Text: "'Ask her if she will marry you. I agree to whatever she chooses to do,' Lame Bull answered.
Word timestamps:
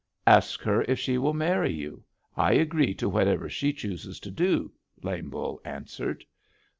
"'Ask 0.25 0.61
her 0.61 0.81
if 0.87 0.97
she 0.97 1.19
will 1.19 1.35
marry 1.35 1.71
you. 1.71 2.03
I 2.35 2.53
agree 2.53 2.95
to 2.95 3.07
whatever 3.07 3.47
she 3.47 3.71
chooses 3.71 4.19
to 4.21 4.31
do,' 4.31 4.71
Lame 5.03 5.29
Bull 5.29 5.61
answered. 5.63 6.25